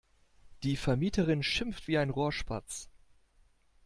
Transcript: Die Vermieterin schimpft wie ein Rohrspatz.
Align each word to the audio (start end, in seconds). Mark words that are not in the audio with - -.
Die 0.63 0.77
Vermieterin 0.77 1.43
schimpft 1.43 1.87
wie 1.87 1.99
ein 1.99 2.09
Rohrspatz. 2.09 2.89